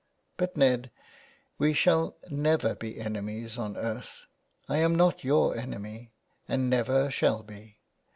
[0.35, 0.89] But, Ned,
[1.59, 4.21] we shall never be enemies on earth.
[4.67, 6.09] I am not your enemy,
[6.47, 7.77] and never shall be.